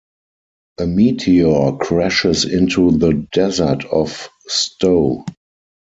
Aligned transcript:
A 0.79 0.87
meteor 0.87 1.77
crashes 1.77 2.43
into 2.45 2.89
the 2.89 3.13
desert 3.31 3.85
of 3.85 4.29
Sto. 4.47 5.23